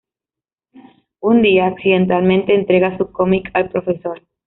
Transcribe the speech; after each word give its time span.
Un 1.19 1.43
día, 1.43 1.67
accidentalmente, 1.67 2.55
entrega 2.55 2.97
su 2.97 3.11
cómic 3.11 3.51
al 3.53 3.69
profesor. 3.69 4.19